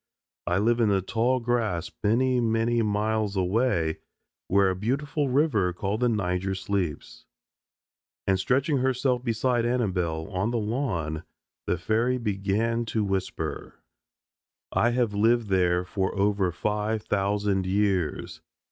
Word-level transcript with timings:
I 0.47 0.57
live 0.57 0.79
in 0.79 0.89
the 0.89 1.03
tall 1.03 1.39
grass 1.39 1.91
many, 2.03 2.39
many 2.39 2.81
miles 2.81 3.35
away, 3.35 3.99
where 4.47 4.71
a 4.71 4.75
beautiful 4.75 5.29
river 5.29 5.73
called 5.73 5.99
the 5.99 6.09
Niger 6.09 6.55
sleeps." 6.55 7.25
And 8.25 8.39
stretching 8.39 8.79
herself 8.79 9.23
beside 9.23 9.63
Annabelle, 9.63 10.27
on 10.31 10.49
the 10.49 10.57
lawn, 10.57 11.21
the 11.67 11.77
fairy 11.77 12.17
began 12.17 12.83
to 12.85 13.03
whisper: 13.03 13.75
[Illustration: 14.73 14.73
The 14.73 14.73
Black 14.73 14.81
Fairy] 14.81 14.87
"I 14.91 14.95
have 15.01 15.13
lived 15.13 15.47
there 15.49 15.85
for 15.85 16.15
over 16.17 16.51
five 16.51 17.03
thousand 17.03 17.67
years. 17.67 18.41